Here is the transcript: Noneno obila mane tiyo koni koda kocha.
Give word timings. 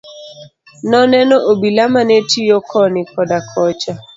Noneno 0.91 1.35
obila 1.51 1.83
mane 1.93 2.17
tiyo 2.29 2.57
koni 2.69 3.01
koda 3.13 3.37
kocha. 3.49 3.93